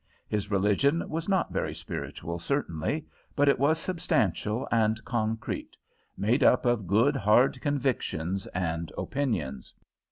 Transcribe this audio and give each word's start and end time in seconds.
His 0.27 0.49
religion 0.49 1.07
was 1.11 1.29
not 1.29 1.53
very 1.53 1.75
spiritual, 1.75 2.39
certainly, 2.39 3.05
but 3.35 3.47
it 3.47 3.59
was 3.59 3.77
substantial 3.77 4.67
and 4.71 4.99
concrete, 5.05 5.77
made 6.17 6.43
up 6.43 6.65
of 6.65 6.87
good, 6.87 7.15
hard 7.15 7.61
convictions 7.61 8.47
and 8.47 8.91
opinions. 8.97 9.75